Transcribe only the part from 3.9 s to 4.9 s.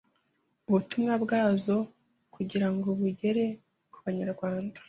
ku banyarwanda